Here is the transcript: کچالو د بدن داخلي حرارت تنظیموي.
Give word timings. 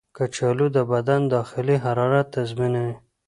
کچالو 0.17 0.67
د 0.75 0.77
بدن 0.91 1.21
داخلي 1.35 1.75
حرارت 1.83 2.27
تنظیموي. 2.35 2.93